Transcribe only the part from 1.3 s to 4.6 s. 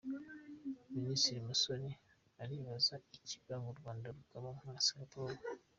Musoni aribaza ikibura u Rwanda rukaba